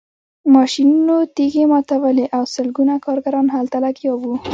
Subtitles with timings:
[0.55, 4.33] ماشینونو تیږې ماتولې او سلګونه کارګران هلته لګیا وو